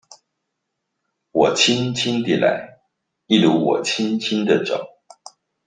[1.31, 2.79] 我輕輕地來
[3.27, 4.83] 一如我輕輕的走